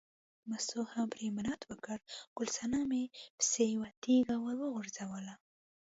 مستو 0.49 0.79
هم 0.93 1.05
پرې 1.13 1.27
منت 1.35 1.61
وکړ، 1.71 1.97
ګل 2.37 2.47
صنمې 2.57 3.03
پسې 3.37 3.63
یوه 3.75 3.89
تیږه 4.03 4.35
ور 4.39 4.55
وغورځوله. 4.59 5.33